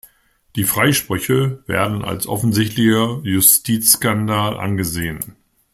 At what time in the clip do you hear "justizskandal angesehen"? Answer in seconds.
3.23-5.35